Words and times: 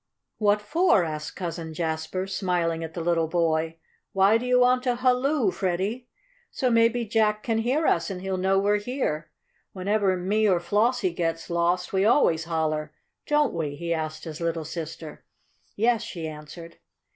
"What 0.39 0.63
for?" 0.63 1.03
asked 1.03 1.35
Cousin 1.35 1.75
Jasper, 1.75 2.25
smiling 2.25 2.83
at 2.83 2.95
the 2.95 3.01
little 3.03 3.27
boy. 3.27 3.77
"Why 4.13 4.39
do 4.39 4.47
you 4.47 4.59
want 4.61 4.81
to 4.85 4.95
halloo, 4.95 5.51
Freddie?" 5.51 6.07
"So 6.49 6.71
maybe 6.71 7.05
Jack 7.05 7.43
can 7.43 7.59
hear 7.59 7.85
us, 7.85 8.09
and 8.09 8.19
he'll 8.21 8.35
know 8.37 8.57
we're 8.57 8.79
here. 8.79 9.29
Whenever 9.73 10.17
me 10.17 10.49
or 10.49 10.59
Flossie 10.59 11.13
gets 11.13 11.51
lost 11.51 11.93
we 11.93 12.03
always 12.03 12.45
holler; 12.45 12.91
don't 13.27 13.53
we?" 13.53 13.75
he 13.75 13.93
asked 13.93 14.23
his 14.23 14.41
little 14.41 14.65
sister. 14.65 15.23
"Yes," 15.75 16.01
she 16.01 16.27
answered. 16.27 16.77